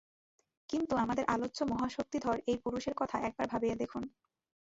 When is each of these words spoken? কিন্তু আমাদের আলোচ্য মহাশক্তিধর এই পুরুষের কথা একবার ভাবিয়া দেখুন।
কিন্তু 0.69 0.93
আমাদের 0.95 1.25
আলোচ্য 1.25 1.59
মহাশক্তিধর 1.63 2.37
এই 2.47 2.57
পুরুষের 2.57 2.95
কথা 2.97 3.17
একবার 3.19 3.45
ভাবিয়া 3.47 3.75
দেখুন। 3.75 4.03